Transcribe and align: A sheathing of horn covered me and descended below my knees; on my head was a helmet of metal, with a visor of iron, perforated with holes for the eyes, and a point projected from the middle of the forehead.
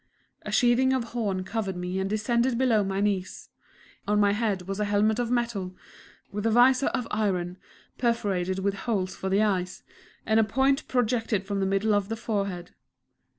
A 0.41 0.51
sheathing 0.51 0.93
of 0.93 1.03
horn 1.13 1.43
covered 1.43 1.75
me 1.77 1.99
and 1.99 2.09
descended 2.09 2.57
below 2.57 2.83
my 2.83 3.01
knees; 3.01 3.49
on 4.07 4.19
my 4.19 4.31
head 4.33 4.63
was 4.67 4.79
a 4.79 4.85
helmet 4.85 5.19
of 5.19 5.29
metal, 5.29 5.75
with 6.31 6.47
a 6.47 6.49
visor 6.49 6.87
of 6.87 7.07
iron, 7.11 7.59
perforated 7.99 8.57
with 8.57 8.73
holes 8.73 9.15
for 9.15 9.29
the 9.29 9.43
eyes, 9.43 9.83
and 10.25 10.39
a 10.39 10.43
point 10.43 10.87
projected 10.87 11.45
from 11.45 11.59
the 11.59 11.67
middle 11.67 11.93
of 11.93 12.09
the 12.09 12.15
forehead. 12.17 12.71